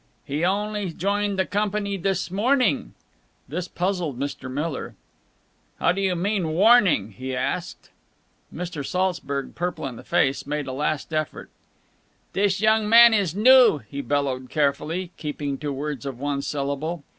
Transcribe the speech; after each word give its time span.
"He 0.25 0.43
only 0.43 0.91
joined 0.91 1.37
the 1.37 1.45
company 1.45 1.95
this 1.95 2.31
morning!" 2.31 2.95
This 3.47 3.67
puzzled 3.67 4.17
Mr. 4.17 4.49
Miller. 4.49 4.95
"How 5.77 5.91
do 5.91 6.01
you 6.01 6.15
mean, 6.15 6.53
warning?" 6.53 7.11
he 7.11 7.35
asked. 7.35 7.91
Mr. 8.51 8.83
Saltzburg, 8.83 9.53
purple 9.53 9.85
in 9.85 9.97
the 9.97 10.03
face, 10.03 10.47
made 10.47 10.65
a 10.65 10.71
last 10.73 11.13
effort. 11.13 11.51
"This 12.33 12.61
young 12.61 12.89
man 12.89 13.13
is 13.13 13.35
new," 13.35 13.77
he 13.87 14.01
bellowed 14.01 14.49
carefully, 14.49 15.11
keeping 15.17 15.59
to 15.59 15.71
words 15.71 16.07
of 16.07 16.19
one 16.19 16.41
syllable. 16.41 17.03